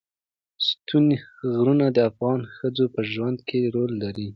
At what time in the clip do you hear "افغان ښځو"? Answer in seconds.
2.09-2.85